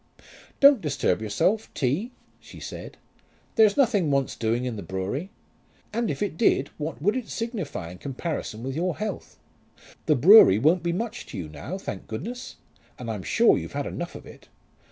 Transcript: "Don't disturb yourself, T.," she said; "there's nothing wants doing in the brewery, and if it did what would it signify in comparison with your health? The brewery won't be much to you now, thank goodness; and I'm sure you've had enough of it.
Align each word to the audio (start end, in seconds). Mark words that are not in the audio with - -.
"Don't 0.59 0.81
disturb 0.81 1.21
yourself, 1.21 1.71
T.," 1.75 2.11
she 2.39 2.59
said; 2.59 2.97
"there's 3.53 3.77
nothing 3.77 4.09
wants 4.09 4.35
doing 4.35 4.65
in 4.65 4.75
the 4.75 4.81
brewery, 4.81 5.29
and 5.93 6.09
if 6.09 6.23
it 6.23 6.37
did 6.37 6.69
what 6.79 6.99
would 6.99 7.15
it 7.15 7.29
signify 7.29 7.91
in 7.91 7.99
comparison 7.99 8.63
with 8.63 8.75
your 8.75 8.97
health? 8.97 9.37
The 10.07 10.15
brewery 10.15 10.57
won't 10.57 10.81
be 10.81 10.91
much 10.91 11.27
to 11.27 11.37
you 11.37 11.49
now, 11.49 11.77
thank 11.77 12.07
goodness; 12.07 12.55
and 12.97 13.11
I'm 13.11 13.21
sure 13.21 13.59
you've 13.59 13.73
had 13.73 13.85
enough 13.85 14.15
of 14.15 14.25
it. 14.25 14.47